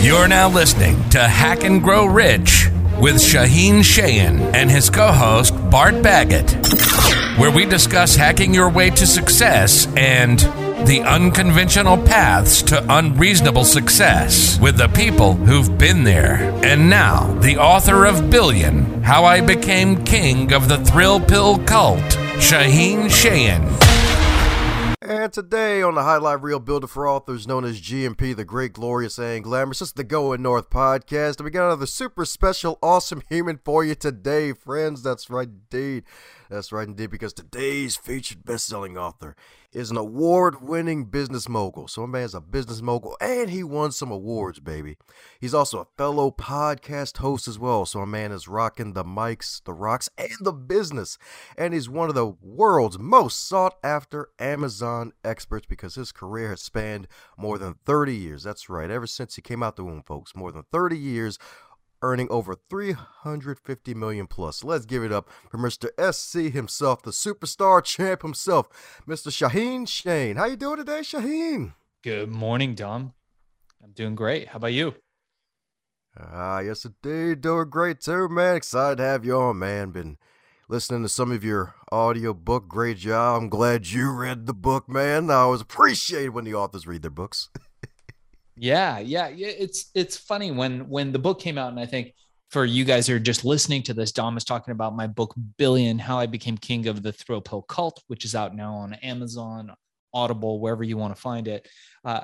[0.00, 2.68] You're now listening to Hack and Grow Rich
[3.00, 6.50] with Shaheen Shayan and his co host, Bart Baggett,
[7.38, 10.38] where we discuss hacking your way to success and
[10.86, 16.36] the unconventional paths to unreasonable success with the people who've been there.
[16.62, 22.02] And now, the author of Billion How I Became King of the Thrill Pill Cult,
[22.38, 23.83] Shaheen Shayan.
[25.06, 29.18] And today on the Highlight Reel Builder for Authors, known as GMP, the Great, Glorious,
[29.18, 31.36] and Glamorous, is the Going North podcast.
[31.36, 35.02] And we got another super special, awesome human for you today, friends.
[35.02, 36.04] That's right, indeed.
[36.48, 39.36] That's right, indeed, because today's featured best-selling author
[39.74, 41.88] is an award-winning business mogul.
[41.88, 44.96] So, my man's a business mogul, and he won some awards, baby.
[45.40, 47.84] He's also a fellow podcast host as well.
[47.84, 51.18] So, my man is rocking the mics, the rocks, and the business.
[51.58, 57.08] And he's one of the world's most sought-after Amazon experts because his career has spanned
[57.36, 58.44] more than 30 years.
[58.44, 60.36] That's right, ever since he came out the womb, folks.
[60.36, 61.38] More than 30 years
[62.04, 64.62] earning over 350 million plus.
[64.62, 65.88] Let's give it up for Mr.
[66.12, 68.68] SC himself, the superstar champ himself,
[69.08, 69.28] Mr.
[69.28, 70.36] Shaheen Shane.
[70.36, 71.72] How you doing today, Shaheen?
[72.02, 73.14] Good morning, Dom.
[73.82, 74.48] I'm doing great.
[74.48, 74.94] How about you?
[76.20, 77.40] Ah, yes, indeed.
[77.40, 78.56] Doing great too, man.
[78.56, 79.90] Excited to have you on, man.
[79.90, 80.18] Been
[80.68, 82.68] listening to some of your audio book.
[82.68, 83.42] Great job.
[83.42, 85.30] I'm glad you read the book, man.
[85.30, 87.48] I always appreciate when the authors read their books.
[88.56, 89.48] Yeah, yeah, yeah.
[89.48, 92.14] It's it's funny when when the book came out, and I think
[92.50, 95.34] for you guys who are just listening to this, Dom is talking about my book
[95.58, 98.94] Billion: How I Became King of the Thrill Pill Cult, which is out now on
[98.94, 99.72] Amazon,
[100.12, 101.68] Audible, wherever you want to find it.
[102.04, 102.22] Uh,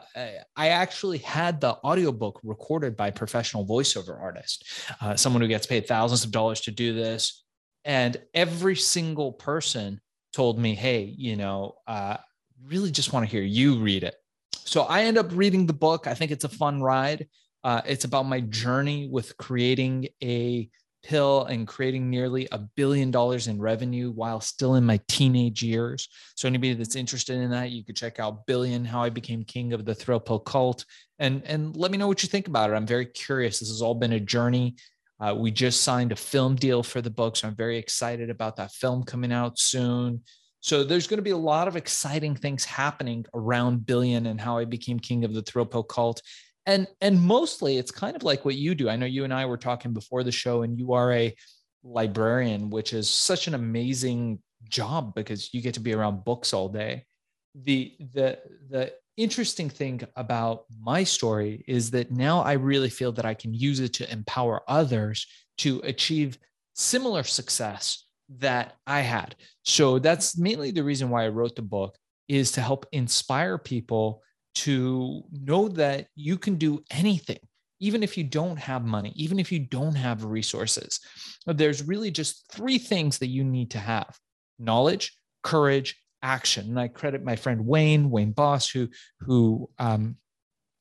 [0.57, 4.69] I actually had the audiobook recorded by a professional voiceover artist,
[5.01, 7.43] uh, someone who gets paid thousands of dollars to do this,
[7.85, 10.01] and every single person
[10.33, 12.19] told me, "Hey, you know, uh,
[12.67, 14.15] really just want to hear you read it."
[14.71, 16.07] So I end up reading the book.
[16.07, 17.27] I think it's a fun ride.
[17.65, 20.71] Uh, it's about my journey with creating a
[21.03, 26.09] pill and creating nearly a billion dollars in revenue while still in my teenage years.
[26.37, 29.73] So anybody that's interested in that, you could check out Billion: How I Became King
[29.73, 30.85] of the Thrill Pill Cult,
[31.19, 32.75] and and let me know what you think about it.
[32.75, 33.59] I'm very curious.
[33.59, 34.77] This has all been a journey.
[35.19, 38.55] Uh, we just signed a film deal for the book, so I'm very excited about
[38.57, 40.23] that film coming out soon.
[40.61, 44.59] So there's going to be a lot of exciting things happening around Billion and how
[44.59, 46.23] I became king of the pill cult.
[46.67, 48.89] And and mostly it's kind of like what you do.
[48.89, 51.35] I know you and I were talking before the show and you are a
[51.83, 56.69] librarian, which is such an amazing job because you get to be around books all
[56.69, 57.05] day.
[57.55, 58.39] The the
[58.69, 63.55] the interesting thing about my story is that now I really feel that I can
[63.55, 65.27] use it to empower others
[65.59, 66.39] to achieve
[66.75, 68.05] similar success
[68.39, 69.35] that I had.
[69.65, 71.97] So that's mainly the reason why I wrote the book
[72.29, 74.23] is to help inspire people
[74.55, 77.39] to know that you can do anything
[77.81, 81.01] even if you don't have money, even if you don't have resources.
[81.47, 84.17] There's really just three things that you need to have
[84.59, 86.69] knowledge, courage, action.
[86.69, 88.89] And I credit my friend Wayne, Wayne Boss, who,
[89.21, 90.17] who um,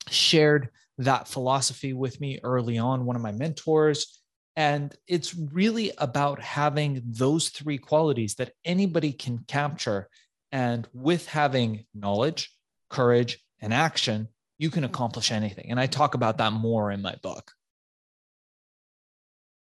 [0.08, 0.68] shared
[0.98, 4.19] that philosophy with me early on, one of my mentors.
[4.60, 10.10] And it's really about having those three qualities that anybody can capture.
[10.52, 12.54] And with having knowledge,
[12.90, 14.28] courage, and action,
[14.58, 15.70] you can accomplish anything.
[15.70, 17.52] And I talk about that more in my book.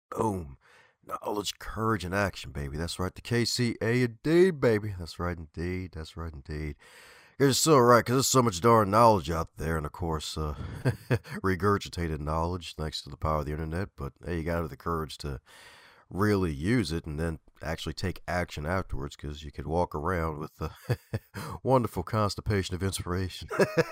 [0.09, 0.57] Boom.
[1.05, 2.75] Knowledge, courage, and action, baby.
[2.75, 3.13] That's right.
[3.13, 4.95] The KCA indeed, baby.
[4.97, 5.91] That's right indeed.
[5.93, 6.75] That's right indeed.
[7.39, 10.55] You're so right, because there's so much darn knowledge out there, and of course, uh,
[11.43, 13.89] regurgitated knowledge thanks to the power of the internet.
[13.95, 15.39] But hey, you got to have the courage to
[16.09, 20.51] really use it and then actually take action afterwards because you could walk around with
[20.59, 20.71] a
[21.63, 23.47] wonderful constipation of inspiration.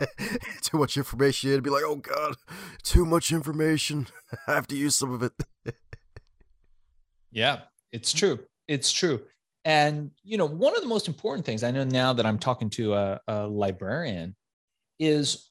[0.62, 2.38] too much information and be like, oh God,
[2.82, 4.08] too much information.
[4.48, 5.34] I have to use some of it.
[7.32, 8.40] yeah, it's true.
[8.68, 9.22] It's true.
[9.66, 12.70] And you know, one of the most important things I know now that I'm talking
[12.72, 14.36] to a, a librarian
[15.00, 15.50] is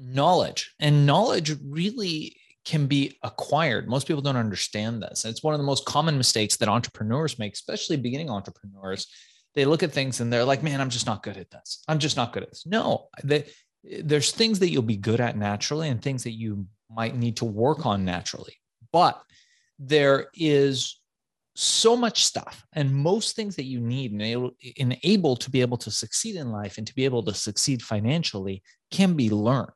[0.00, 3.88] knowledge, and knowledge really can be acquired.
[3.88, 5.24] Most people don't understand this.
[5.24, 9.08] It's one of the most common mistakes that entrepreneurs make, especially beginning entrepreneurs.
[9.54, 11.82] They look at things and they're like, "Man, I'm just not good at this.
[11.88, 13.08] I'm just not good at this." No,
[13.82, 17.44] there's things that you'll be good at naturally, and things that you might need to
[17.44, 18.54] work on naturally.
[18.92, 19.20] But
[19.78, 21.00] there is
[21.60, 25.90] so much stuff and most things that you need and able to be able to
[25.90, 28.62] succeed in life and to be able to succeed financially
[28.92, 29.72] can be learned.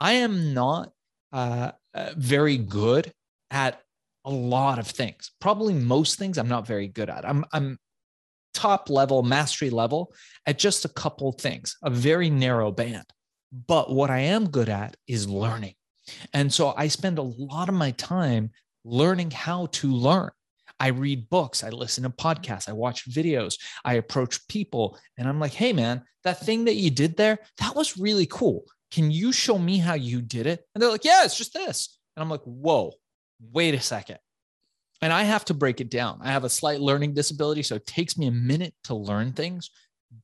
[0.00, 0.90] I am not
[1.30, 3.12] uh, uh, very good
[3.50, 3.82] at
[4.24, 5.32] a lot of things.
[5.38, 7.28] Probably most things I'm not very good at.
[7.28, 7.78] I'm I'm
[8.54, 10.14] top level mastery level
[10.46, 13.04] at just a couple things, a very narrow band.
[13.66, 15.74] But what I am good at is learning.
[16.32, 18.50] And so I spend a lot of my time
[18.82, 20.30] learning how to learn.
[20.80, 25.40] I read books, I listen to podcasts, I watch videos, I approach people, and I'm
[25.40, 28.64] like, hey, man, that thing that you did there, that was really cool.
[28.90, 30.64] Can you show me how you did it?
[30.74, 31.98] And they're like, yeah, it's just this.
[32.16, 32.92] And I'm like, whoa,
[33.52, 34.18] wait a second.
[35.00, 36.20] And I have to break it down.
[36.22, 39.70] I have a slight learning disability, so it takes me a minute to learn things.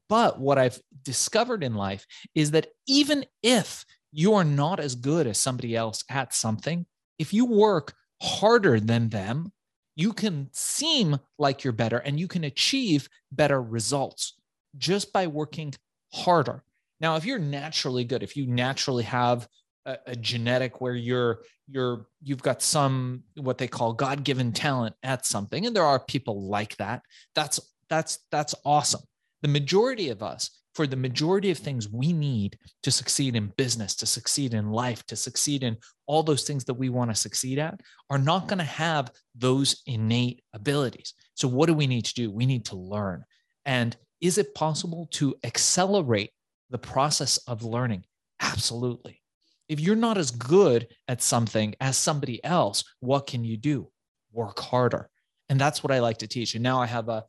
[0.08, 5.26] But what I've discovered in life is that even if you are not as good
[5.26, 6.86] as somebody else at something,
[7.18, 9.52] if you work harder than them,
[9.98, 14.38] you can seem like you're better and you can achieve better results
[14.78, 15.74] just by working
[16.14, 16.62] harder.
[17.00, 19.48] Now, if you're naturally good, if you naturally have
[19.84, 25.26] a, a genetic where you're you're you've got some what they call god-given talent at
[25.26, 27.02] something and there are people like that
[27.34, 27.60] that's
[27.90, 29.02] that's that's awesome
[29.42, 33.96] the majority of us for the majority of things we need to succeed in business,
[33.96, 35.76] to succeed in life, to succeed in
[36.06, 37.80] all those things that we want to succeed at,
[38.10, 41.14] are not going to have those innate abilities.
[41.34, 42.30] So, what do we need to do?
[42.30, 43.24] We need to learn.
[43.66, 46.30] And is it possible to accelerate
[46.70, 48.04] the process of learning?
[48.38, 49.20] Absolutely.
[49.68, 53.90] If you're not as good at something as somebody else, what can you do?
[54.30, 55.10] Work harder.
[55.48, 56.54] And that's what I like to teach.
[56.54, 57.24] And now I have a,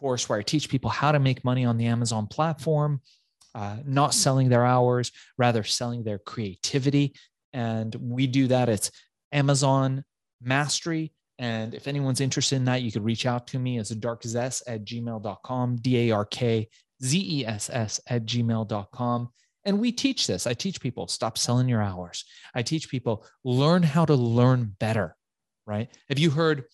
[0.00, 3.00] course where I teach people how to make money on the Amazon platform,
[3.54, 7.14] uh, not selling their hours, rather selling their creativity.
[7.52, 8.68] And we do that.
[8.68, 8.90] It's
[9.32, 10.04] Amazon
[10.40, 11.12] Mastery.
[11.38, 14.84] And if anyone's interested in that, you could reach out to me as darkzess at
[14.84, 16.68] gmail.com, D A R K
[17.02, 19.28] Z E S S at gmail.com.
[19.64, 20.46] And we teach this.
[20.46, 22.24] I teach people stop selling your hours.
[22.54, 25.16] I teach people learn how to learn better,
[25.66, 25.88] right?
[26.08, 26.64] Have you heard,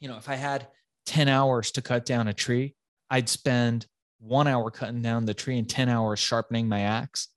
[0.00, 0.68] you know, if I had
[1.06, 2.74] 10 hours to cut down a tree,
[3.10, 3.86] I'd spend
[4.18, 7.28] one hour cutting down the tree and 10 hours sharpening my axe.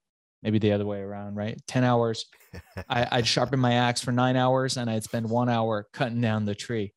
[0.41, 1.59] Maybe the other way around, right?
[1.67, 2.25] 10 hours.
[2.89, 6.45] I, would sharpen my axe for nine hours and I'd spend one hour cutting down
[6.45, 6.93] the tree.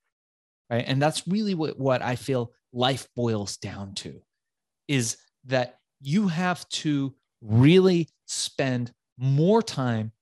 [0.70, 0.84] Right.
[0.86, 4.22] And that's really what, what I feel life boils down to
[4.88, 10.12] is that you have to really spend more time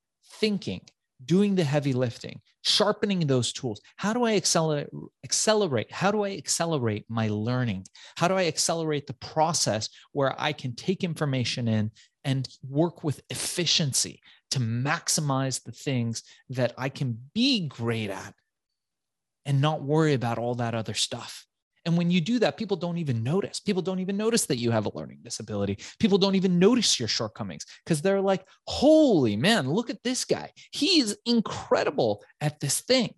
[0.41, 0.81] thinking
[1.25, 3.81] doing the heavy lifting, sharpening those tools.
[3.97, 4.89] How do I accelerate
[5.25, 5.91] accelerate?
[5.93, 7.87] How do I accelerate my learning?
[8.17, 11.91] How do I accelerate the process where I can take information in
[12.25, 14.21] and work with efficiency
[14.51, 18.35] to maximize the things that I can be great at
[19.47, 21.47] and not worry about all that other stuff?
[21.87, 23.61] And when you do that, people don't even notice.
[23.61, 25.79] People don't even notice that you have a learning disability.
[25.99, 30.51] People don't even notice your shortcomings because they're like, holy man, look at this guy.
[30.73, 33.15] He's incredible at this thing.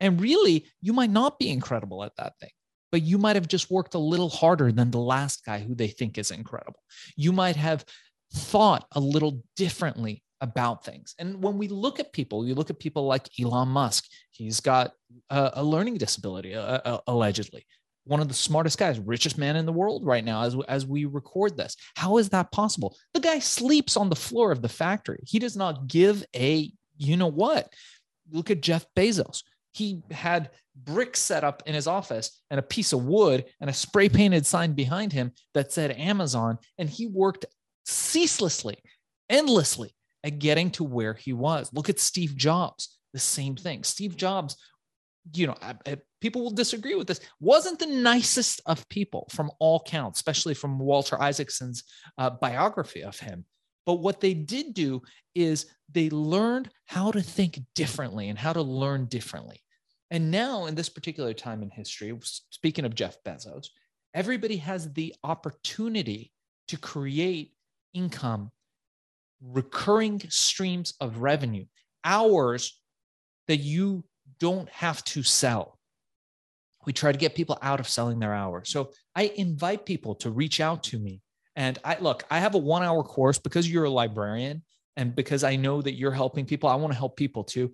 [0.00, 2.50] And really, you might not be incredible at that thing,
[2.92, 5.88] but you might have just worked a little harder than the last guy who they
[5.88, 6.80] think is incredible.
[7.16, 7.84] You might have
[8.32, 11.14] thought a little differently about things.
[11.18, 14.92] And when we look at people, you look at people like Elon Musk, he's got
[15.30, 17.66] a, a learning disability, uh, uh, allegedly
[18.08, 21.04] one of the smartest guys, richest man in the world right now as, as we
[21.04, 21.76] record this.
[21.94, 22.96] How is that possible?
[23.12, 25.20] The guy sleeps on the floor of the factory.
[25.26, 27.70] He does not give a, you know what?
[28.32, 29.42] Look at Jeff Bezos.
[29.72, 33.74] He had bricks set up in his office and a piece of wood and a
[33.74, 36.56] spray painted sign behind him that said Amazon.
[36.78, 37.44] And he worked
[37.84, 38.78] ceaselessly,
[39.28, 39.94] endlessly
[40.24, 41.70] at getting to where he was.
[41.74, 43.84] Look at Steve Jobs, the same thing.
[43.84, 44.56] Steve Jobs
[45.34, 45.56] you know,
[46.20, 50.78] people will disagree with this, wasn't the nicest of people from all counts, especially from
[50.78, 51.84] Walter Isaacson's
[52.16, 53.44] uh, biography of him.
[53.86, 55.02] But what they did do
[55.34, 59.62] is they learned how to think differently and how to learn differently.
[60.10, 63.68] And now, in this particular time in history, speaking of Jeff Bezos,
[64.14, 66.32] everybody has the opportunity
[66.68, 67.52] to create
[67.94, 68.50] income,
[69.40, 71.64] recurring streams of revenue,
[72.04, 72.80] hours
[73.48, 74.04] that you
[74.38, 75.77] don't have to sell.
[76.86, 78.70] We try to get people out of selling their hours.
[78.70, 81.20] So I invite people to reach out to me.
[81.56, 84.62] And I look, I have a one hour course because you're a librarian
[84.96, 86.68] and because I know that you're helping people.
[86.68, 87.72] I want to help people too.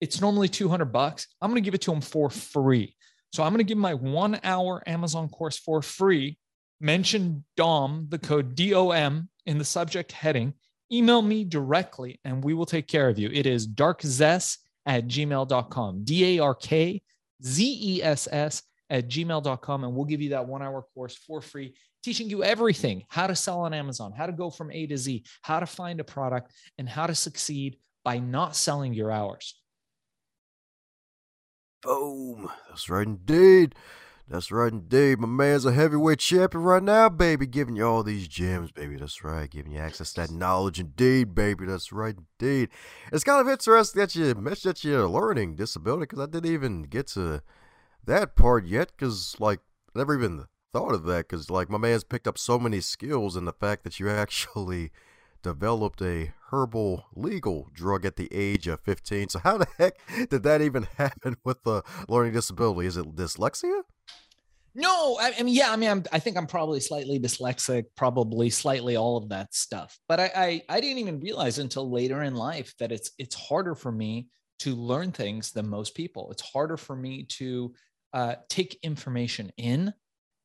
[0.00, 1.26] It's normally 200 bucks.
[1.40, 2.94] I'm going to give it to them for free.
[3.32, 6.38] So I'm going to give my one hour Amazon course for free.
[6.80, 10.54] Mention DOM, the code DOM in the subject heading.
[10.90, 13.28] Email me directly and we will take care of you.
[13.32, 16.04] It is darkzess at gmail.com.
[16.04, 17.02] D A R K
[17.44, 19.84] Z E S S at gmail.com.
[19.84, 23.34] And we'll give you that one hour course for free, teaching you everything how to
[23.34, 26.52] sell on Amazon, how to go from A to Z, how to find a product,
[26.78, 29.60] and how to succeed by not selling your hours.
[31.82, 32.50] Boom.
[32.68, 33.74] That's right, indeed.
[34.30, 35.20] That's right, indeed.
[35.20, 37.46] My man's a heavyweight champion right now, baby.
[37.46, 38.96] Giving you all these gems, baby.
[38.96, 39.48] That's right.
[39.48, 41.64] Giving you access to that knowledge, indeed, baby.
[41.64, 42.68] That's right, indeed.
[43.10, 46.82] It's kind of interesting that you mentioned that you're learning disability because I didn't even
[46.82, 47.40] get to
[48.04, 49.60] that part yet because, like,
[49.94, 50.44] I never even
[50.74, 53.82] thought of that because, like, my man's picked up so many skills and the fact
[53.84, 54.90] that you actually
[55.42, 59.30] developed a herbal legal drug at the age of 15.
[59.30, 62.88] So, how the heck did that even happen with the learning disability?
[62.88, 63.84] Is it dyslexia?
[64.78, 68.48] No, I, I, mean, yeah, I mean, I'm, i think I'm probably slightly dyslexic, probably
[68.48, 69.98] slightly all of that stuff.
[70.08, 73.74] But I, I, I didn't even realize until later in life that it's it's harder
[73.74, 74.28] for me
[74.60, 76.30] to learn things than most people.
[76.30, 77.74] It's harder for me to
[78.12, 79.92] uh, take information in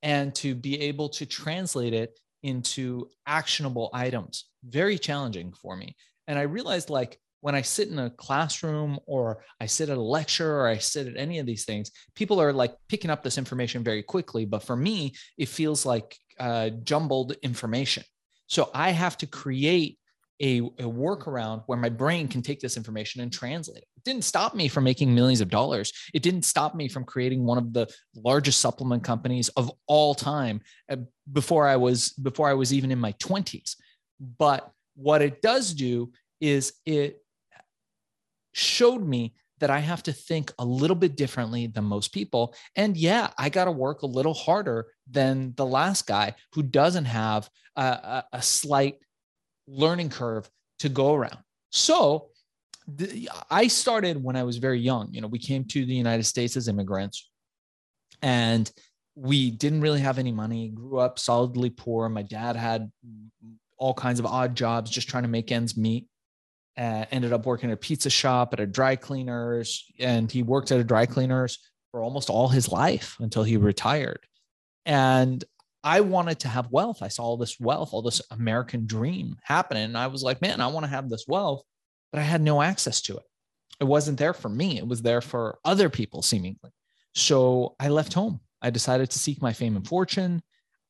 [0.01, 4.45] and to be able to translate it into actionable items.
[4.65, 5.95] Very challenging for me.
[6.27, 10.01] And I realized like when I sit in a classroom or I sit at a
[10.01, 13.37] lecture or I sit at any of these things, people are like picking up this
[13.37, 14.45] information very quickly.
[14.45, 18.05] But for me, it feels like uh, jumbled information.
[18.47, 19.99] So I have to create
[20.41, 23.87] a, a workaround where my brain can take this information and translate it.
[23.97, 25.91] It didn't stop me from making millions of dollars.
[26.13, 30.61] It didn't stop me from creating one of the largest supplement companies of all time
[30.89, 30.95] uh,
[31.33, 33.75] before I was before I was even in my 20s.
[34.37, 37.22] But what it does do is it
[38.53, 42.53] showed me that I have to think a little bit differently than most people.
[42.75, 47.05] And yeah, I got to work a little harder than the last guy who doesn't
[47.05, 48.95] have a, a, slight
[49.67, 51.37] learning curve to go around.
[51.71, 52.29] So
[52.87, 55.09] the, I started when I was very young.
[55.13, 57.29] You know, we came to the United States as immigrants
[58.21, 58.69] and
[59.15, 62.09] we didn't really have any money, grew up solidly poor.
[62.09, 62.91] My dad had
[63.77, 66.07] all kinds of odd jobs just trying to make ends meet
[66.77, 70.71] uh, ended up working at a pizza shop, at a dry cleaners, and he worked
[70.71, 71.59] at a dry cleaners
[71.91, 74.25] for almost all his life until he retired.
[74.85, 75.43] And
[75.83, 77.03] I wanted to have wealth.
[77.03, 79.83] I saw all this wealth, all this American dream happening.
[79.83, 81.63] And I was like, man, I want to have this wealth,
[82.11, 83.23] but I had no access to it.
[83.79, 86.71] It wasn't there for me, it was there for other people, seemingly.
[87.15, 88.39] So I left home.
[88.61, 90.41] I decided to seek my fame and fortune.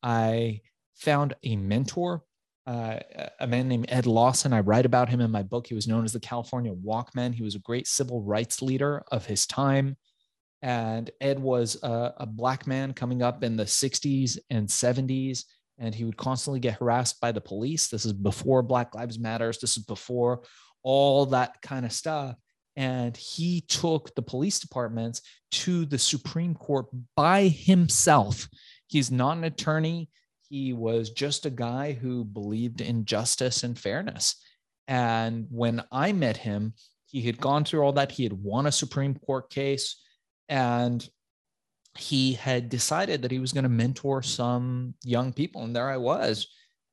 [0.02, 0.60] I
[0.94, 2.22] found a mentor
[2.66, 2.98] uh,
[3.40, 4.52] a man named Ed Lawson.
[4.52, 5.66] I write about him in my book.
[5.66, 7.34] He was known as the California Walkman.
[7.34, 9.96] He was a great civil rights leader of his time.
[10.62, 15.44] And Ed was a, a black man coming up in the 60s and 70s,
[15.78, 17.88] and he would constantly get harassed by the police.
[17.88, 19.58] This is before Black Lives Matters.
[19.58, 20.44] This is before
[20.82, 22.36] all that kind of stuff.
[22.76, 28.48] And he took the police departments to the Supreme Court by himself.
[28.86, 30.08] He's not an attorney
[30.54, 34.36] he was just a guy who believed in justice and fairness.
[34.86, 36.74] And when I met him,
[37.06, 38.12] he had gone through all that.
[38.12, 40.00] He had won a Supreme Court case
[40.48, 41.04] and
[41.98, 45.64] he had decided that he was going to mentor some young people.
[45.64, 46.46] And there I was.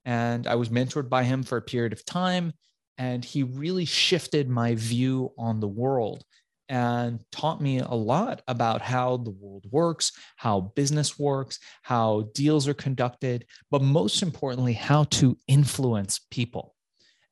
[0.06, 2.54] And I was mentored by him for a period of time.
[2.98, 6.24] And he really shifted my view on the world
[6.72, 12.66] and taught me a lot about how the world works, how business works, how deals
[12.66, 16.74] are conducted, but most importantly, how to influence people.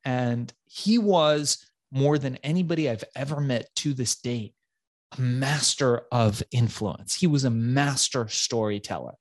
[0.04, 4.56] And he was more than anybody I've ever met to this date,
[5.18, 7.16] a master of influence.
[7.16, 9.14] He was a master storyteller.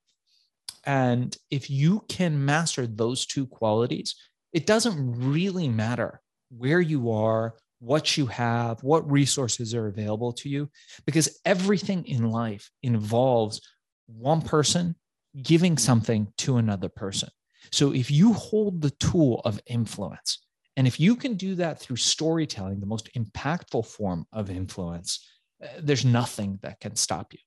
[0.82, 4.16] And if you can master those two qualities,
[4.52, 6.20] it doesn't really matter
[6.50, 10.68] where you are, what you have, what resources are available to you,
[11.06, 13.60] because everything in life involves
[14.06, 14.94] one person
[15.42, 17.28] giving something to another person.
[17.70, 20.44] So if you hold the tool of influence,
[20.76, 25.28] and if you can do that through storytelling, the most impactful form of influence,
[25.62, 27.40] uh, there's nothing that can stop you.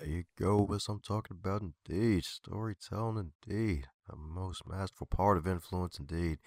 [0.00, 0.62] There you go.
[0.62, 2.24] What I'm talking about, indeed.
[2.24, 3.88] Storytelling, indeed.
[4.08, 6.38] The most masterful part of influence, indeed.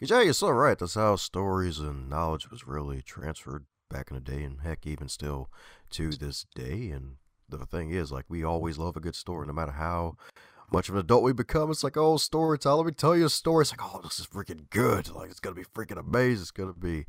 [0.00, 0.78] Cause Yeah, you're so right.
[0.78, 5.08] That's how stories and knowledge was really transferred back in the day, and heck, even
[5.08, 5.50] still
[5.90, 6.88] to this day.
[6.88, 10.16] And the thing is, like, we always love a good story, no matter how
[10.72, 11.70] much of an adult we become.
[11.70, 13.62] It's like, oh, storyteller, let me tell you a story.
[13.62, 15.10] It's like, oh, this is freaking good.
[15.10, 16.40] Like, it's gonna be freaking amazing.
[16.42, 17.04] It's gonna be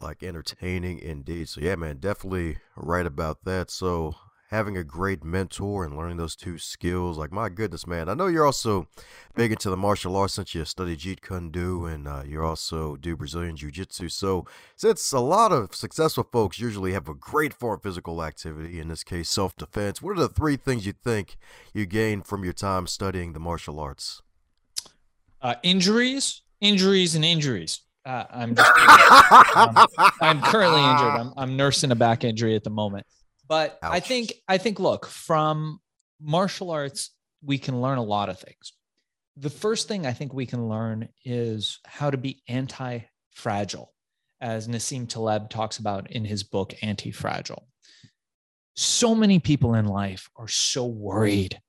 [0.00, 1.50] like entertaining indeed.
[1.50, 3.70] So yeah, man, definitely right about that.
[3.70, 4.14] So
[4.50, 7.16] having a great mentor and learning those two skills.
[7.16, 8.08] Like, my goodness, man.
[8.08, 8.88] I know you're also
[9.36, 12.96] big into the martial arts since you study Jeet Kune Do and uh, you also
[12.96, 14.08] do Brazilian Jiu Jitsu.
[14.08, 18.80] So, since a lot of successful folks usually have a great form of physical activity,
[18.80, 21.36] in this case, self defense, what are the three things you think
[21.72, 24.20] you gained from your time studying the martial arts?
[25.40, 27.82] Uh, injuries, injuries, and injuries.
[28.04, 28.70] Uh, I'm just,
[29.56, 29.86] um,
[30.20, 31.20] I'm currently injured.
[31.20, 33.06] I'm, I'm nursing a back injury at the moment
[33.50, 33.92] But Ouch.
[33.92, 35.80] I think I think look, from
[36.20, 37.10] martial arts
[37.42, 38.72] we can learn a lot of things.
[39.36, 43.92] The first thing I think we can learn is how to be anti-fragile
[44.40, 47.66] as Nassim Taleb talks about in his book Anti-Fragile.
[48.76, 51.60] So many people in life are so worried.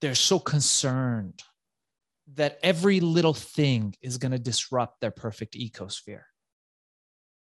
[0.00, 1.42] They're so concerned
[2.34, 6.22] that every little thing is going to disrupt their perfect ecosphere.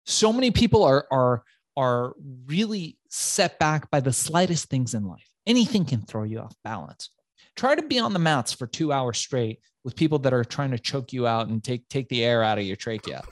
[0.07, 1.43] So many people are, are,
[1.79, 2.13] are
[2.47, 5.29] really set back by the slightest things in life.
[5.47, 7.11] Anything can throw you off balance.
[7.55, 10.73] Try to be on the mats for two hours straight with people that are trying
[10.73, 13.23] to choke you out and take, take the air out of your trachea.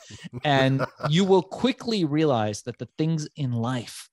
[0.44, 4.08] And you will quickly realize that the things in life,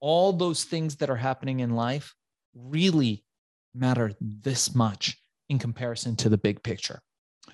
[0.00, 2.12] all those things that are happening in life,
[2.56, 3.24] really
[3.72, 5.16] matter this much
[5.48, 7.00] in comparison to the big picture.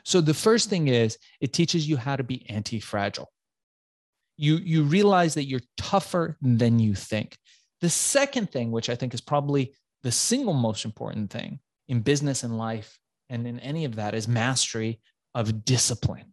[0.03, 3.29] So the first thing is it teaches you how to be anti-fragile.
[4.37, 7.37] You you realize that you're tougher than you think.
[7.81, 12.43] The second thing, which I think is probably the single most important thing in business
[12.43, 15.00] and life and in any of that, is mastery
[15.35, 16.33] of discipline.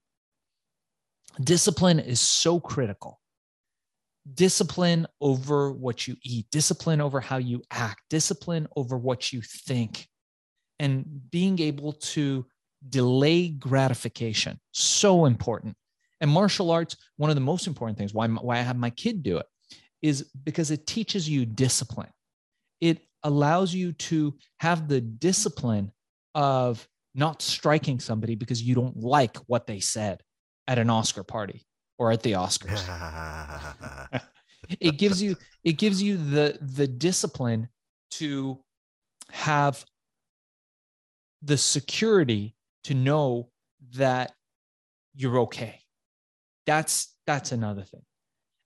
[1.41, 3.19] Discipline is so critical.
[4.33, 10.07] Discipline over what you eat, discipline over how you act, discipline over what you think
[10.79, 12.45] and being able to
[12.89, 15.75] delay gratification so important
[16.23, 19.21] and martial arts one of the most important things why, why i have my kid
[19.21, 19.45] do it
[20.01, 22.09] is because it teaches you discipline
[22.81, 25.91] it allows you to have the discipline
[26.33, 30.23] of not striking somebody because you don't like what they said
[30.67, 31.65] at an oscar party
[31.99, 32.81] or at the oscars
[34.79, 37.67] it gives you it gives you the the discipline
[38.09, 38.57] to
[39.29, 39.85] have
[41.41, 43.49] the security to know
[43.95, 44.31] that
[45.15, 45.82] you're okay.
[46.65, 48.03] That's that's another thing.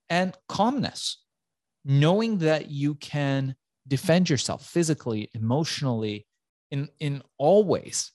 [0.09, 1.23] And calmness,
[1.83, 3.55] knowing that you can
[3.87, 6.25] defend yourself physically, emotionally,
[6.71, 8.11] in in all ways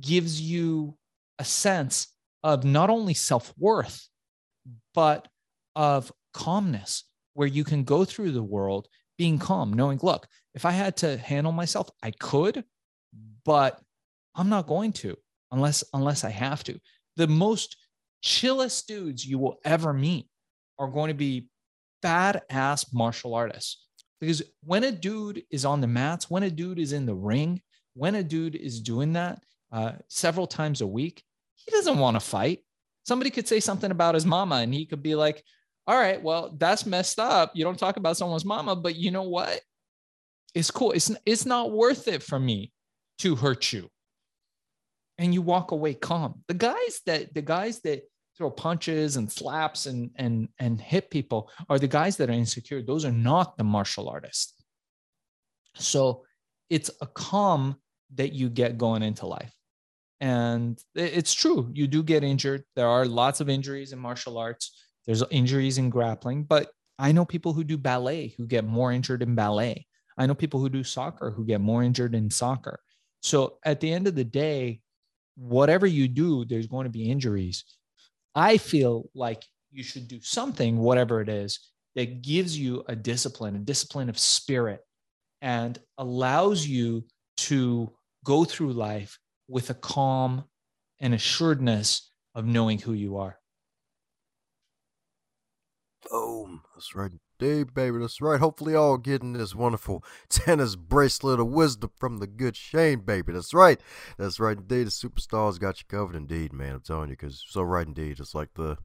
[0.00, 0.96] gives you
[1.38, 2.08] a sense
[2.44, 4.06] of not only self-worth
[4.94, 5.28] but
[5.74, 10.70] of calmness where you can go through the world being calm knowing look if i
[10.70, 12.64] had to handle myself i could
[13.44, 13.80] but
[14.34, 15.16] I'm not going to
[15.50, 16.78] unless unless I have to.
[17.16, 17.76] The most
[18.22, 20.28] chillest dudes you will ever meet
[20.78, 21.48] are going to be
[22.04, 23.84] badass martial artists.
[24.20, 27.60] Because when a dude is on the mats, when a dude is in the ring,
[27.94, 29.40] when a dude is doing that
[29.72, 31.22] uh, several times a week,
[31.56, 32.60] he doesn't want to fight.
[33.04, 35.42] Somebody could say something about his mama, and he could be like,
[35.86, 37.52] "All right, well, that's messed up.
[37.54, 39.60] You don't talk about someone's mama, but you know what?
[40.54, 40.92] It's cool.
[40.92, 42.72] It's it's not worth it for me
[43.18, 43.88] to hurt you
[45.18, 46.42] and you walk away calm.
[46.48, 48.02] The guys that the guys that
[48.36, 52.82] throw punches and slaps and and and hit people are the guys that are insecure.
[52.82, 54.54] Those are not the martial artists.
[55.74, 56.24] So
[56.70, 57.76] it's a calm
[58.14, 59.52] that you get going into life.
[60.20, 62.64] And it's true you do get injured.
[62.74, 64.84] There are lots of injuries in martial arts.
[65.06, 69.22] There's injuries in grappling but i know people who do ballet who get more injured
[69.22, 69.86] in ballet.
[70.16, 72.80] I know people who do soccer who get more injured in soccer.
[73.22, 74.80] So at the end of the day,
[75.38, 77.64] whatever you do, there's going to be injuries.
[78.34, 81.60] I feel like you should do something, whatever it is,
[81.94, 84.80] that gives you a discipline, a discipline of spirit,
[85.40, 87.04] and allows you
[87.36, 87.92] to
[88.24, 90.44] go through life with a calm
[91.00, 93.38] and assuredness of knowing who you are.
[96.10, 96.62] Boom.
[96.74, 97.12] That's right.
[97.38, 98.40] Dave, baby, that's right.
[98.40, 103.32] Hopefully, all getting this wonderful tennis bracelet of wisdom from the good Shane, baby.
[103.32, 103.80] That's right.
[104.18, 104.56] That's right.
[104.58, 106.16] Indeed, the superstars got you covered.
[106.16, 106.74] Indeed, man.
[106.74, 108.18] I'm telling you, because so right, indeed.
[108.18, 108.78] It's like the,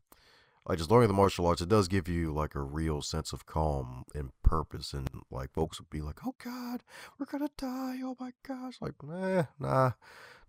[0.67, 1.61] like just learning the martial arts.
[1.61, 4.93] It does give you like a real sense of calm and purpose.
[4.93, 6.83] And like folks would be like, "Oh God,
[7.17, 7.99] we're gonna die.
[8.03, 9.91] Oh my gosh!" Like, nah, nah.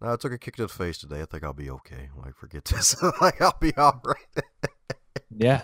[0.00, 1.22] Nah, I took a kick to the face today.
[1.22, 2.10] I think I'll be okay.
[2.22, 3.00] Like, forget this.
[3.20, 4.44] like, I'll be all right.
[5.30, 5.62] yeah.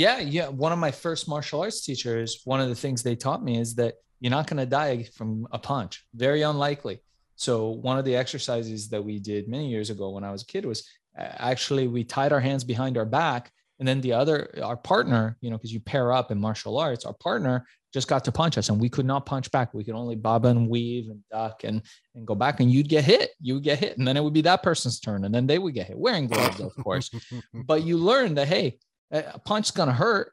[0.00, 0.48] Yeah, yeah.
[0.48, 3.74] One of my first martial arts teachers, one of the things they taught me is
[3.74, 6.06] that you're not going to die from a punch.
[6.14, 7.00] Very unlikely.
[7.36, 10.46] So one of the exercises that we did many years ago when I was a
[10.46, 14.54] kid was uh, actually we tied our hands behind our back and then the other
[14.62, 18.24] our partner you know because you pair up in martial arts our partner just got
[18.24, 21.10] to punch us and we could not punch back we could only bob and weave
[21.10, 21.82] and duck and
[22.14, 24.34] and go back and you'd get hit you would get hit and then it would
[24.34, 27.10] be that person's turn and then they would get hit wearing gloves of course
[27.66, 28.78] but you learn that hey
[29.10, 30.32] a punch's gonna hurt,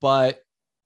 [0.00, 0.40] but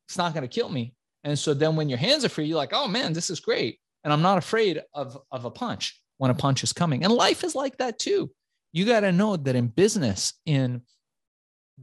[0.09, 0.95] it's not gonna kill me.
[1.25, 3.79] And so then when your hands are free, you're like, oh man, this is great.
[4.05, 7.05] And I'm not afraid of, of a punch when a punch is coming.
[7.05, 8.31] And life is like that too.
[8.73, 10.83] You got to know that in business, in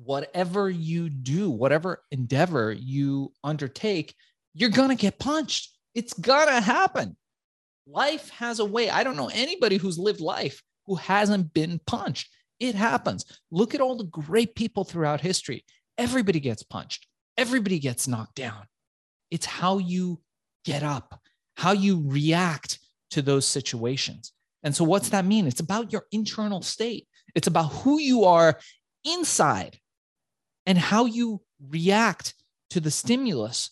[0.03, 4.13] whatever you do, whatever endeavor you undertake,
[4.53, 5.71] you're going to get punched.
[5.93, 7.17] It's going to happen.
[7.87, 8.89] Life has a way.
[8.89, 12.29] I don't know anybody who's lived life who hasn't been punched.
[12.59, 13.25] It happens.
[13.51, 15.65] Look at all the great people throughout history.
[15.97, 18.65] Everybody gets punched, everybody gets knocked down.
[19.31, 20.21] It's how you
[20.63, 21.19] get up,
[21.55, 22.79] how you react
[23.11, 24.31] to those situations.
[24.63, 25.47] And so, what's that mean?
[25.47, 28.59] It's about your internal state, it's about who you are
[29.03, 29.79] inside
[30.65, 32.33] and how you react
[32.71, 33.69] to the stimulus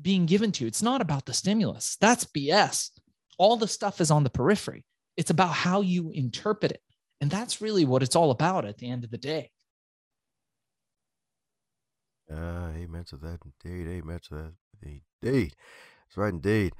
[0.00, 0.68] being given to you.
[0.68, 2.90] It's not about the stimulus, that's BS.
[3.38, 4.84] All the stuff is on the periphery.
[5.16, 6.80] It's about how you interpret it.
[7.24, 9.50] And that's really what it's all about at the end of the day.
[12.30, 13.88] Uh, amen to that indeed.
[13.88, 14.52] Amen to that
[15.22, 15.54] indeed.
[16.06, 16.74] That's right indeed.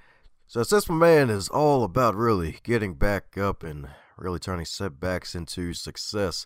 [0.46, 5.72] So Successful Man is all about really getting back up and really turning setbacks into
[5.72, 6.44] success.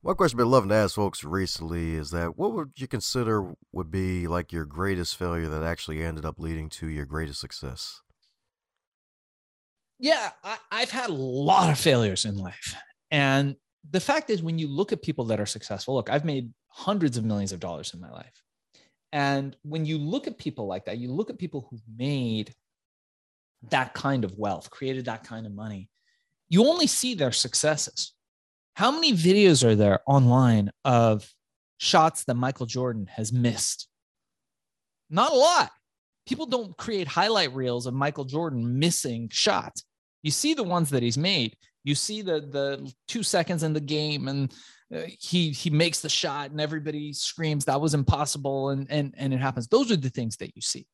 [0.00, 3.56] One question I've been loving to ask folks recently is that what would you consider
[3.72, 8.00] would be like your greatest failure that actually ended up leading to your greatest success?
[9.98, 12.76] Yeah, I, I've had a lot of failures in life.
[13.14, 13.54] And
[13.92, 17.16] the fact is, when you look at people that are successful, look, I've made hundreds
[17.16, 18.42] of millions of dollars in my life.
[19.12, 22.52] And when you look at people like that, you look at people who've made
[23.70, 25.88] that kind of wealth, created that kind of money,
[26.48, 28.14] you only see their successes.
[28.74, 31.32] How many videos are there online of
[31.78, 33.86] shots that Michael Jordan has missed?
[35.08, 35.70] Not a lot.
[36.26, 39.84] People don't create highlight reels of Michael Jordan missing shots.
[40.24, 41.54] You see the ones that he's made.
[41.84, 44.52] You see the the two seconds in the game, and
[44.94, 49.32] uh, he he makes the shot, and everybody screams that was impossible, and and and
[49.32, 49.68] it happens.
[49.68, 50.86] Those are the things that you see.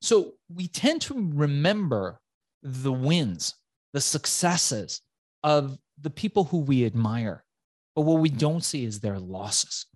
[0.00, 2.20] So we tend to remember
[2.62, 3.54] the wins,
[3.92, 5.02] the successes
[5.42, 7.44] of the people who we admire,
[7.94, 9.86] but what we don't see is their losses.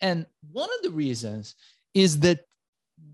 [0.00, 1.54] And one of the reasons
[1.94, 2.40] is that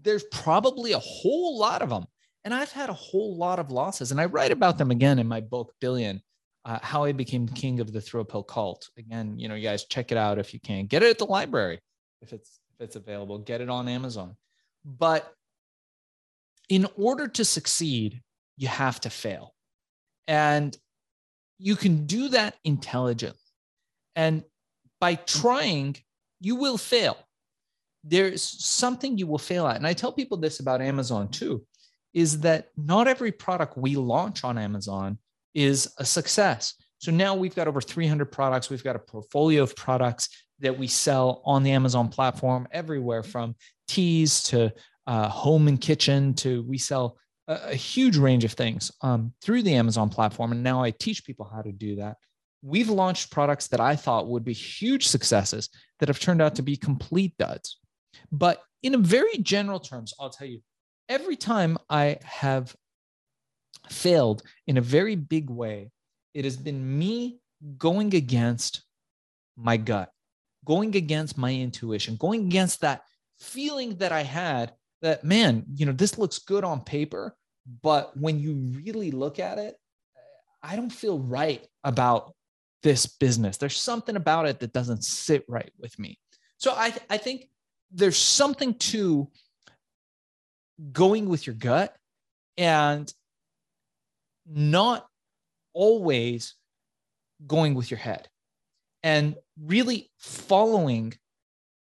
[0.03, 2.07] there's probably a whole lot of them.
[2.45, 5.27] And I've had a whole lot of losses, and I write about them again in
[5.27, 6.23] my book, Billion.
[6.65, 8.91] Uh, how I became king of the thrill pill cult.
[8.99, 10.87] Again, you know, you guys check it out if you can.
[10.87, 11.81] Get it at the library
[12.21, 13.39] if it's if it's available.
[13.39, 14.37] Get it on Amazon.
[14.85, 15.33] But
[16.69, 18.23] in order to succeed,
[18.57, 19.55] you have to fail.
[20.27, 20.77] And
[21.59, 23.39] you can do that intelligently.
[24.15, 24.45] And
[25.01, 25.97] by trying,
[26.41, 27.17] you will fail.
[28.05, 29.77] There's something you will fail at.
[29.77, 31.65] And I tell people this about Amazon too
[32.15, 35.19] is that not every product we launch on Amazon
[35.55, 36.75] is a success.
[36.99, 38.71] So now we've got over 300 products.
[38.71, 40.29] We've got a portfolio of products
[40.61, 43.55] that we sell on the Amazon platform everywhere from
[43.87, 44.73] teas to
[45.07, 49.63] uh, home and kitchen to we sell a, a huge range of things um, through
[49.63, 50.53] the Amazon platform.
[50.53, 52.17] And now I teach people how to do that.
[52.63, 55.69] We've launched products that I thought would be huge successes
[56.01, 57.79] that have turned out to be complete duds.
[58.33, 60.61] But in a very general terms, I'll tell you,
[61.09, 62.75] every time I have
[63.93, 65.91] failed in a very big way,
[66.35, 67.41] it has been me
[67.77, 68.83] going against
[69.57, 70.13] my gut,
[70.65, 73.03] going against my intuition, going against that
[73.39, 74.73] feeling that I had
[75.03, 77.37] that, man, you know, this looks good on paper,
[77.83, 79.77] but when you really look at it,
[80.63, 82.35] I don't feel right about
[82.83, 83.57] this business.
[83.57, 86.19] There's something about it that doesn't sit right with me.
[86.57, 87.49] So I, I think
[87.93, 89.29] there's something to
[90.93, 91.97] going with your gut
[92.57, 93.13] and
[94.49, 95.07] not
[95.75, 96.55] always
[97.47, 98.29] going with your head
[99.03, 101.15] and really following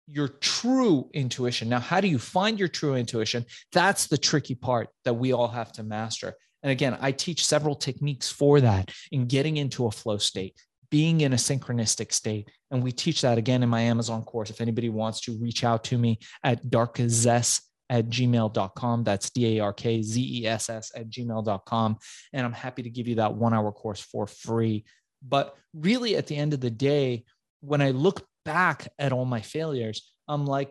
[0.07, 1.69] your true intuition.
[1.69, 3.45] Now, how do you find your true intuition?
[3.73, 6.35] That's the tricky part that we all have to master.
[6.63, 10.55] And again, I teach several techniques for that in getting into a flow state,
[10.91, 12.51] being in a synchronistic state.
[12.71, 14.51] And we teach that again in my Amazon course.
[14.51, 19.05] If anybody wants to reach out to me at darkzess at gmail.com.
[19.05, 21.99] That's D A R K Z E S S at gmail.com.
[22.33, 24.85] And I'm happy to give you that one hour course for free.
[25.27, 27.25] But really, at the end of the day,
[27.61, 30.71] when I look back at all my failures, I'm like,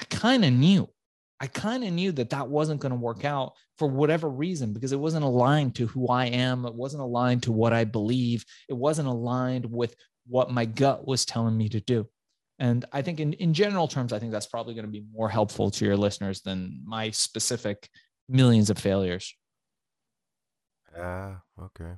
[0.00, 0.88] I kind of knew.
[1.42, 4.92] I kind of knew that that wasn't going to work out for whatever reason because
[4.92, 6.66] it wasn't aligned to who I am.
[6.66, 8.44] It wasn't aligned to what I believe.
[8.68, 12.06] It wasn't aligned with what my gut was telling me to do.
[12.60, 15.30] And I think in, in general terms, I think that's probably going to be more
[15.30, 17.88] helpful to your listeners than my specific
[18.28, 19.34] millions of failures.
[20.96, 21.96] Ah, uh, okay.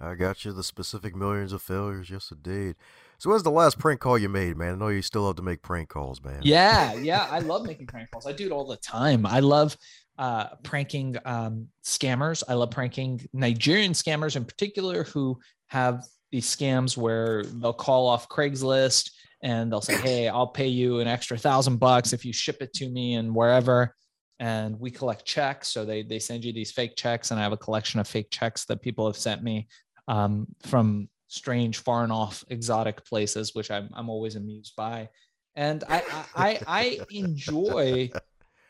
[0.00, 2.10] I got you the specific millions of failures.
[2.10, 2.76] Yes, indeed.
[3.18, 4.74] So, when's the last prank call you made, man?
[4.74, 6.40] I know you still love to make prank calls, man.
[6.42, 7.28] Yeah, yeah.
[7.30, 8.26] I love making prank calls.
[8.26, 9.26] I do it all the time.
[9.26, 9.76] I love
[10.18, 12.42] uh, pranking um, scammers.
[12.48, 18.28] I love pranking Nigerian scammers in particular who have these scams where they'll call off
[18.28, 19.10] Craigslist
[19.42, 22.72] and they'll say, Hey, I'll pay you an extra thousand bucks if you ship it
[22.74, 23.94] to me and wherever.
[24.38, 25.68] And we collect checks.
[25.68, 27.30] So they, they send you these fake checks.
[27.30, 29.68] And I have a collection of fake checks that people have sent me
[30.08, 35.08] um, from strange, far and off, exotic places, which I'm, I'm always amused by.
[35.54, 36.02] And I,
[36.34, 38.10] I, I enjoy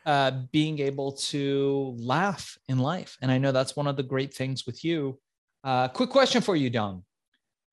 [0.05, 3.17] uh, being able to laugh in life.
[3.23, 5.19] And I know that's one of the great things with you.
[5.65, 7.05] Uh, quick question for you, Dom.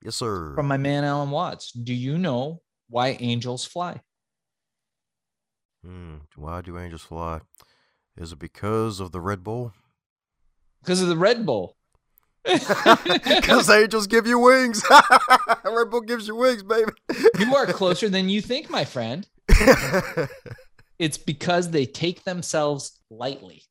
[0.04, 0.54] Yes, sir.
[0.56, 1.72] From my man, Alan Watts.
[1.72, 4.02] Do you know why angels fly?
[5.84, 6.17] Hmm.
[6.36, 7.41] Why do angels fly?
[8.17, 9.73] Is it because of the Red Bull?
[10.82, 11.75] Because of the Red Bull.
[12.45, 14.84] Because angels give you wings.
[15.63, 16.91] Red Bull gives you wings, baby.
[17.38, 19.28] you are closer than you think, my friend.
[20.99, 23.63] it's because they take themselves lightly.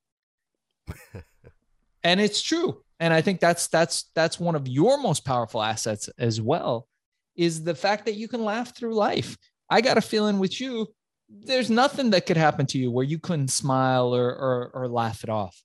[2.04, 2.82] and it's true.
[3.00, 6.88] And I think that's that's that's one of your most powerful assets as well
[7.38, 9.38] is the fact that you can laugh through life.
[9.70, 10.88] I got a feeling with you
[11.28, 15.22] there's nothing that could happen to you where you couldn't smile or, or, or laugh
[15.24, 15.60] it off.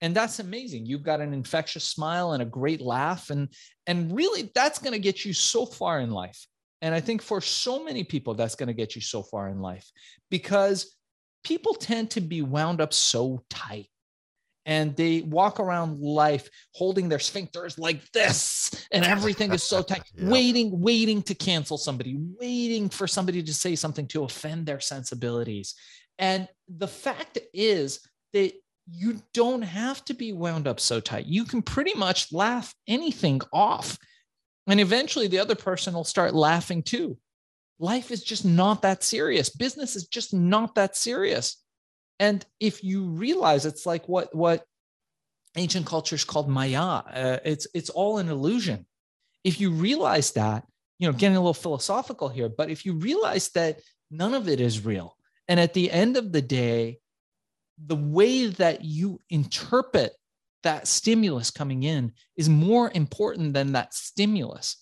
[0.00, 0.86] And that's amazing.
[0.86, 3.30] You've got an infectious smile and a great laugh.
[3.30, 3.48] And
[3.86, 6.46] and really that's going to get you so far in life.
[6.80, 9.60] And i think for so many people that's going to get you so far in
[9.60, 9.90] life
[10.30, 10.94] because
[11.42, 13.88] people tend to be wound up so tight
[14.68, 20.02] and they walk around life holding their sphincters like this and everything is so tight
[20.14, 20.28] yeah.
[20.28, 25.74] waiting waiting to cancel somebody waiting for somebody to say something to offend their sensibilities.
[26.18, 28.52] And the fact is that
[28.90, 31.26] you don't have to be wound up so tight.
[31.26, 33.98] You can pretty much laugh anything off
[34.66, 37.16] and eventually the other person will start laughing too.
[37.78, 39.48] Life is just not that serious.
[39.48, 41.64] Business is just not that serious
[42.18, 44.64] and if you realize it's like what what
[45.56, 48.86] ancient cultures called maya uh, it's it's all an illusion.
[49.44, 50.64] If you realize that
[50.98, 54.60] you know getting a little philosophical here but if you realize that none of it
[54.60, 55.16] is real
[55.48, 56.98] and at the end of the day
[57.86, 60.12] the way that you interpret
[60.64, 64.76] that stimulus coming in is more important than that stimulus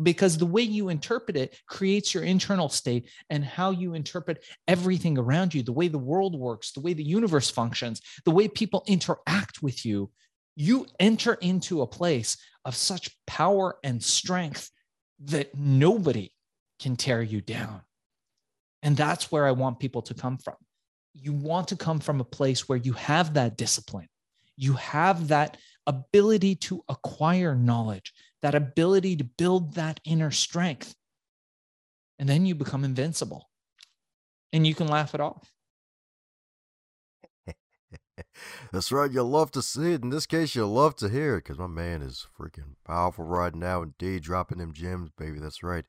[0.00, 5.18] because the way you interpret it creates your internal state and how you interpret everything
[5.18, 8.84] around you, the way the world works, the way the universe functions, the way people
[8.86, 10.10] interact with you.
[10.56, 14.70] You enter into a place of such power and strength
[15.24, 16.30] that nobody
[16.80, 17.82] can tear you down.
[18.82, 20.56] And that's where I want people to come from.
[21.14, 24.08] You want to come from a place where you have that discipline,
[24.56, 30.94] you have that ability to acquire knowledge, that ability to build that inner strength.
[32.18, 33.48] And then you become invincible
[34.52, 35.52] and you can laugh it off.
[38.72, 39.10] That's right.
[39.10, 40.02] You'll love to see it.
[40.02, 43.54] In this case, you'll love to hear it because my man is freaking powerful right
[43.54, 43.82] now.
[43.82, 45.38] Indeed, dropping them gems, baby.
[45.38, 45.84] That's right.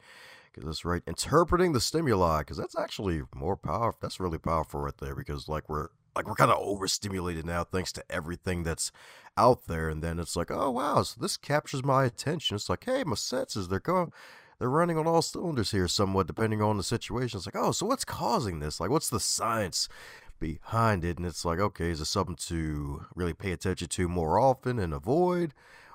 [0.52, 1.02] Because that's right.
[1.08, 4.00] Interpreting the stimuli because that's actually more powerful.
[4.02, 7.92] That's really powerful right there because, like, we're like we're kind of overstimulated now thanks
[7.92, 8.92] to everything that's
[9.38, 12.56] out there and then it's like oh wow so this captures my attention.
[12.56, 14.12] It's like hey my senses they're going
[14.60, 17.38] they're running on all cylinders here somewhat depending on the situation.
[17.38, 18.80] It's like oh so what's causing this?
[18.80, 19.90] Like what's the science
[20.40, 21.18] behind it?
[21.18, 24.94] And it's like okay is it something to really pay attention to more often and
[24.94, 25.54] avoid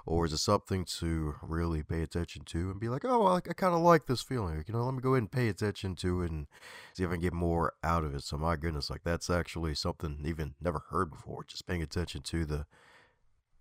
[0.08, 3.52] or is it something to really pay attention to and be like, oh, I, I
[3.52, 4.64] kind of like this feeling.
[4.66, 6.46] You know, let me go ahead and pay attention to it and
[6.94, 8.22] see if I can get more out of it.
[8.22, 11.44] So, my goodness, like that's actually something even never heard before.
[11.44, 12.64] Just paying attention to the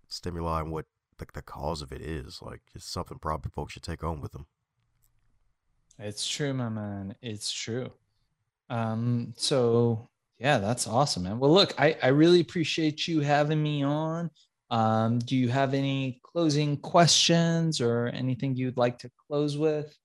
[0.08, 0.86] stimuli and what
[1.18, 2.40] the, the cause of it is.
[2.40, 4.46] Like, it's something probably folks should take home with them.
[5.98, 7.14] It's true, my man.
[7.20, 7.92] It's true.
[8.70, 10.08] Um, so
[10.38, 11.38] yeah, that's awesome, man.
[11.38, 14.30] Well, look, I, I really appreciate you having me on.
[14.70, 19.96] Um, do you have any closing questions or anything you'd like to close with?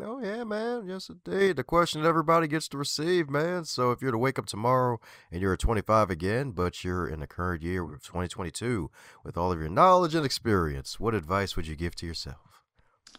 [0.00, 0.86] Oh yeah, man.
[0.86, 1.56] Yes, indeed.
[1.56, 3.64] The question that everybody gets to receive, man.
[3.64, 7.26] So if you're to wake up tomorrow and you're 25 again, but you're in the
[7.26, 8.90] current year of 2022
[9.24, 12.62] with all of your knowledge and experience, what advice would you give to yourself?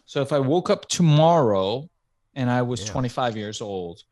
[0.04, 1.88] So if I woke up tomorrow
[2.34, 2.92] and I was yeah.
[2.92, 4.02] 25 years old,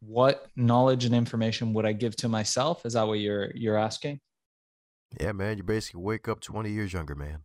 [0.00, 2.86] what knowledge and information would I give to myself?
[2.86, 4.20] Is that what you're you're asking?
[5.20, 7.40] Yeah, man, you basically wake up 20 years younger, man.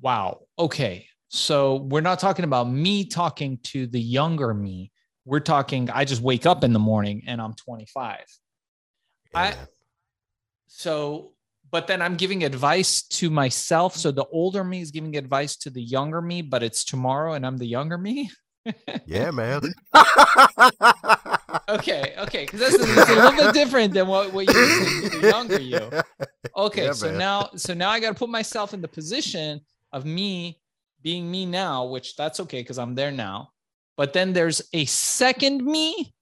[0.00, 0.40] Wow.
[0.58, 1.06] Okay.
[1.28, 4.92] So we're not talking about me talking to the younger me.
[5.24, 8.24] We're talking, I just wake up in the morning and I'm 25.
[9.34, 9.54] Yeah, I,
[10.68, 11.32] so,
[11.70, 13.94] but then I'm giving advice to myself.
[13.94, 17.44] So the older me is giving advice to the younger me, but it's tomorrow and
[17.44, 18.30] I'm the younger me.
[19.06, 19.60] yeah, man.
[21.68, 25.28] okay, okay, because that's a, a, little bit different than what, what you were the
[25.28, 25.90] younger you.
[26.56, 27.18] Okay, yeah, so man.
[27.18, 29.60] now so now I got to put myself in the position
[29.92, 30.60] of me
[31.02, 33.50] being me now, which that's okay because I'm there now.
[33.96, 36.14] But then there's a second me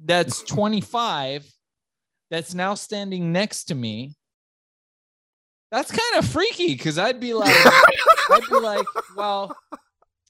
[0.00, 1.46] that's 25
[2.30, 4.14] that's now standing next to me.
[5.70, 7.54] That's kind of freaky because I'd be like,
[8.30, 9.54] I'd be like, well,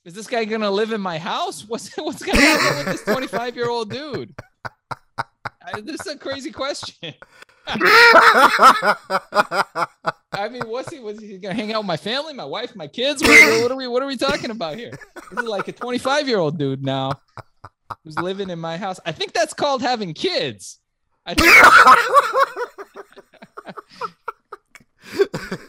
[0.06, 1.64] is this guy gonna live in my house?
[1.68, 4.32] What's what's gonna happen with this 25 year old dude?
[5.18, 7.12] I, this is a crazy question.
[7.66, 8.96] I
[10.48, 11.00] mean, what's he?
[11.00, 13.20] Was he gonna hang out with my family, my wife, my kids?
[13.20, 13.88] What, what are we?
[13.88, 14.92] What are we talking about here?
[15.30, 17.10] This is like a 25 year old dude now
[18.04, 19.00] who's living in my house.
[19.04, 20.78] I think that's called having kids.
[21.26, 21.52] I think.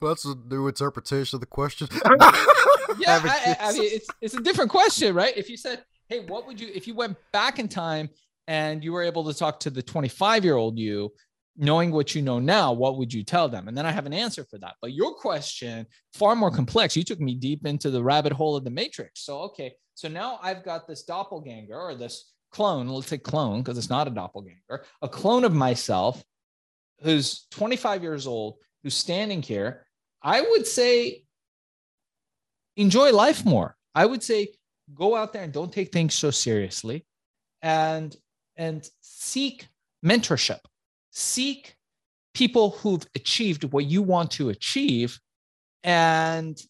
[0.00, 1.88] That's a new interpretation of the question.
[2.98, 5.36] yeah, I, I, mean, it's it's a different question, right?
[5.36, 8.08] If you said, "Hey, what would you?" If you went back in time
[8.46, 11.12] and you were able to talk to the 25 year old you,
[11.58, 13.68] knowing what you know now, what would you tell them?
[13.68, 14.76] And then I have an answer for that.
[14.80, 16.96] But your question, far more complex.
[16.96, 19.24] You took me deep into the rabbit hole of the matrix.
[19.24, 19.74] So, okay.
[19.94, 24.06] So now I've got this doppelganger or this clone, let's say clone, because it's not
[24.06, 26.22] a doppelganger, a clone of myself
[27.02, 29.86] who's 25 years old, who's standing here.
[30.22, 31.24] I would say
[32.76, 33.76] enjoy life more.
[33.94, 34.48] I would say
[34.94, 37.04] go out there and don't take things so seriously
[37.62, 38.16] and
[38.56, 39.68] and seek
[40.04, 40.60] mentorship
[41.18, 41.74] seek
[42.32, 45.18] people who've achieved what you want to achieve
[45.82, 46.60] and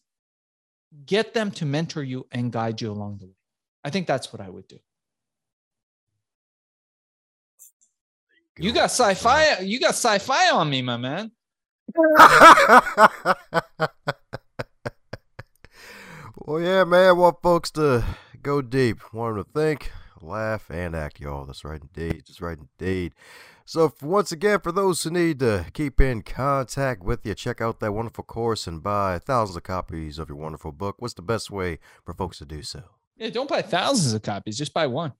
[1.05, 3.35] get them to mentor you and guide you along the way.
[3.83, 4.79] I think that's what I would do.
[8.57, 9.59] You got sci-fi.
[9.59, 11.31] You got sci-fi on me, my man.
[16.45, 17.17] well, yeah, man.
[17.17, 18.03] Want folks to
[18.41, 18.99] go deep.
[19.13, 21.45] Want them to think, laugh, and act, y'all.
[21.45, 22.23] That's right, indeed.
[22.27, 23.13] That's right, indeed.
[23.65, 27.79] So, once again, for those who need to keep in contact with you, check out
[27.79, 30.95] that wonderful course and buy thousands of copies of your wonderful book.
[30.99, 32.83] What's the best way for folks to do so?
[33.15, 35.13] Yeah, don't buy thousands of copies, just buy one.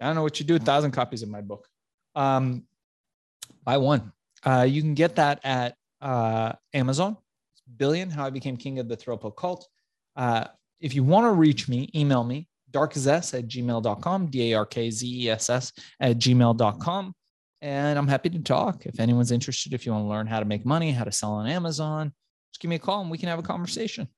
[0.00, 1.68] I don't know what you do a thousand copies of my book.
[2.14, 2.64] Um,
[3.64, 4.12] buy one.
[4.44, 7.16] Uh, you can get that at uh, Amazon.
[7.76, 9.68] Billion, How I Became King of the Thrill Pill Cult.
[10.14, 10.44] Uh,
[10.80, 14.90] if you want to reach me, email me, darkzess at gmail.com, D A R K
[14.90, 17.14] Z E S S at gmail.com
[17.62, 18.86] and I'm happy to talk.
[18.86, 21.32] If anyone's interested, if you want to learn how to make money, how to sell
[21.32, 22.12] on Amazon,
[22.52, 24.08] just give me a call and we can have a conversation.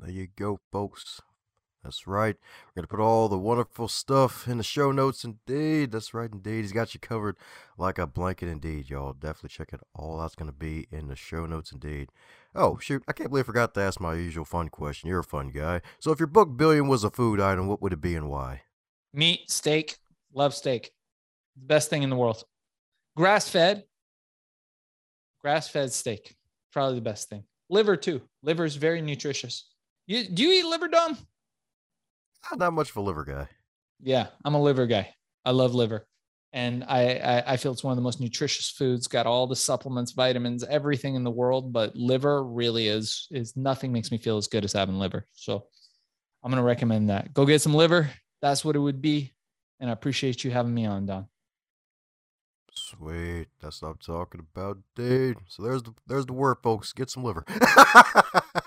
[0.00, 1.20] There you go, folks.
[1.82, 2.36] That's right.
[2.36, 5.24] We're going to put all the wonderful stuff in the show notes.
[5.24, 5.90] Indeed.
[5.90, 6.30] That's right.
[6.30, 6.62] Indeed.
[6.62, 7.36] He's got you covered
[7.76, 8.48] like a blanket.
[8.48, 9.12] Indeed, y'all.
[9.14, 11.72] Definitely check it all That's going to be in the show notes.
[11.72, 12.10] Indeed.
[12.54, 13.02] Oh, shoot.
[13.08, 15.08] I can't believe I forgot to ask my usual fun question.
[15.08, 15.80] You're a fun guy.
[15.98, 18.62] So, if your book Billion was a food item, what would it be and why?
[19.12, 19.96] Meat, steak,
[20.32, 20.92] love steak.
[21.56, 22.44] The best thing in the world.
[23.16, 23.84] Grass fed,
[25.40, 26.36] grass fed steak.
[26.72, 27.44] Probably the best thing.
[27.68, 28.22] Liver too.
[28.42, 29.68] Liver is very nutritious.
[30.06, 31.18] You do you eat liver, Dom?
[32.56, 33.48] Not much of a liver guy.
[34.00, 35.14] Yeah, I'm a liver guy.
[35.44, 36.06] I love liver,
[36.52, 39.06] and I, I I feel it's one of the most nutritious foods.
[39.08, 43.92] Got all the supplements, vitamins, everything in the world, but liver really is is nothing
[43.92, 45.26] makes me feel as good as having liver.
[45.32, 45.66] So
[46.42, 47.32] I'm gonna recommend that.
[47.32, 48.10] Go get some liver
[48.42, 49.32] that's what it would be.
[49.80, 51.28] And I appreciate you having me on, Don.
[52.74, 53.46] Sweet.
[53.60, 55.38] That's what I'm talking about, dude.
[55.48, 56.92] So there's the there's the word, folks.
[56.92, 57.44] Get some liver.